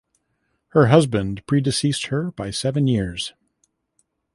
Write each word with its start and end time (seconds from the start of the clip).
Her 0.69 0.87
husband 0.87 1.45
predeceased 1.45 2.07
her 2.07 2.31
by 2.31 2.49
seven 2.49 2.87
years. 2.87 3.33